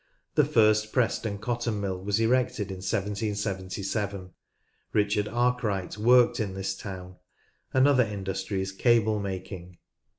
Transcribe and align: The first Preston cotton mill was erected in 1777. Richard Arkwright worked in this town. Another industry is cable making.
The 0.33 0.45
first 0.45 0.91
Preston 0.91 1.37
cotton 1.37 1.79
mill 1.79 2.03
was 2.03 2.19
erected 2.19 2.71
in 2.71 2.77
1777. 2.77 4.31
Richard 4.93 5.27
Arkwright 5.27 5.95
worked 5.99 6.39
in 6.39 6.55
this 6.55 6.75
town. 6.75 7.17
Another 7.71 8.03
industry 8.05 8.61
is 8.63 8.71
cable 8.71 9.19
making. 9.19 9.77